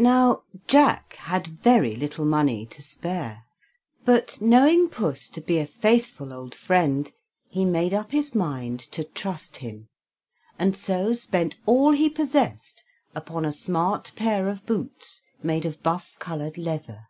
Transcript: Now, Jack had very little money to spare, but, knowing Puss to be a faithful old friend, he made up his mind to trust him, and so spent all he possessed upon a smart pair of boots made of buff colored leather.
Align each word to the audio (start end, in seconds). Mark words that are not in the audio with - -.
Now, 0.00 0.44
Jack 0.66 1.12
had 1.12 1.46
very 1.60 1.94
little 1.94 2.24
money 2.24 2.64
to 2.64 2.80
spare, 2.80 3.44
but, 4.02 4.40
knowing 4.40 4.88
Puss 4.88 5.28
to 5.28 5.42
be 5.42 5.58
a 5.58 5.66
faithful 5.66 6.32
old 6.32 6.54
friend, 6.54 7.12
he 7.50 7.66
made 7.66 7.92
up 7.92 8.12
his 8.12 8.34
mind 8.34 8.80
to 8.92 9.04
trust 9.04 9.58
him, 9.58 9.88
and 10.58 10.74
so 10.74 11.12
spent 11.12 11.58
all 11.66 11.90
he 11.90 12.08
possessed 12.08 12.82
upon 13.14 13.44
a 13.44 13.52
smart 13.52 14.12
pair 14.16 14.48
of 14.48 14.64
boots 14.64 15.22
made 15.42 15.66
of 15.66 15.82
buff 15.82 16.16
colored 16.18 16.56
leather. 16.56 17.06